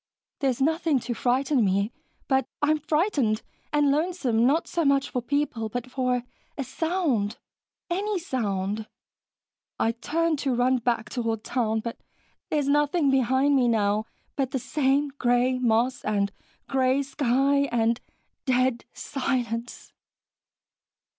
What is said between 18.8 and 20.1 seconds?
silence."